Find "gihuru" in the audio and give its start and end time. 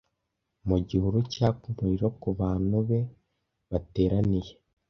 0.87-1.17